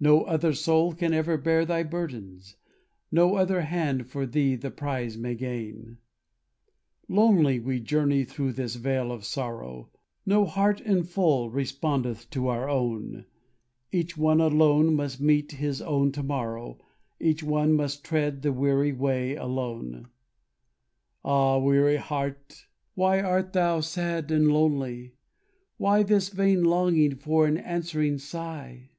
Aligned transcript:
No 0.00 0.24
other 0.24 0.52
soul 0.52 0.92
can 0.92 1.14
ever 1.14 1.38
bear 1.38 1.64
thy 1.64 1.82
burdens, 1.82 2.56
No 3.10 3.36
other 3.36 3.62
hand 3.62 4.06
for 4.06 4.26
thee 4.26 4.54
the 4.54 4.70
prize 4.70 5.16
may 5.16 5.34
gain 5.34 5.96
Lonely 7.08 7.58
we 7.58 7.80
journey 7.80 8.22
through 8.26 8.52
this 8.52 8.74
vale 8.74 9.10
of 9.10 9.24
sorrow; 9.24 9.88
No 10.26 10.44
heart 10.44 10.82
in 10.82 11.04
full 11.04 11.50
respondeth 11.50 12.28
to 12.32 12.48
our 12.48 12.68
own: 12.68 13.24
Each 13.90 14.14
one 14.14 14.42
alone 14.42 14.94
must 14.94 15.22
meet 15.22 15.52
his 15.52 15.80
own 15.80 16.12
tomorrow, 16.12 16.76
Each 17.18 17.42
one 17.42 17.72
must 17.72 18.04
tread 18.04 18.42
the 18.42 18.52
weary 18.52 18.92
way 18.92 19.36
alone 19.36 20.08
Ah, 21.24 21.56
weary 21.56 21.96
heart! 21.96 22.66
why 22.94 23.22
art 23.22 23.54
thou 23.54 23.80
sad 23.80 24.30
and 24.30 24.52
lonely? 24.52 25.14
Why 25.78 26.02
this 26.02 26.28
vain 26.28 26.62
longing 26.62 27.14
for 27.14 27.46
an 27.46 27.56
answering 27.56 28.18
sigh? 28.18 28.90